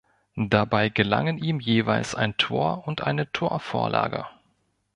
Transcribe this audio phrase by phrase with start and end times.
[0.35, 4.25] Dabei gelangen ihm jeweils ein Tor und eine Torvorlage.